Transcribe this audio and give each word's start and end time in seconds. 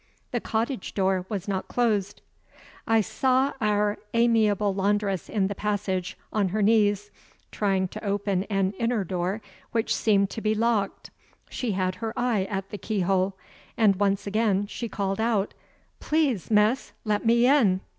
The 0.31 0.41
cottage 0.41 0.95
door 0.95 1.27
was 1.29 1.47
not 1.47 1.67
closed. 1.67 2.23
I 2.87 3.01
saw 3.01 3.53
our 3.61 3.99
amiable 4.15 4.73
laundress 4.73 5.29
in 5.29 5.45
the 5.45 5.53
passage, 5.53 6.17
on 6.33 6.47
her 6.49 6.63
knees, 6.63 7.11
trying 7.51 7.87
to 7.89 8.03
open 8.03 8.45
an 8.45 8.73
inner 8.79 9.03
door 9.03 9.43
which 9.73 9.93
seemed 9.95 10.31
to 10.31 10.41
be 10.41 10.55
locked. 10.55 11.11
She 11.51 11.73
had 11.73 11.97
her 12.01 12.17
eye 12.17 12.45
at 12.45 12.71
the 12.71 12.79
keyhole; 12.79 13.35
and, 13.77 13.95
once 13.97 14.25
again, 14.25 14.65
she 14.65 14.89
called 14.89 15.21
out: 15.21 15.53
"Please, 15.99 16.49
miss, 16.49 16.93
let 17.05 17.23
me 17.23 17.45
in." 17.45 17.81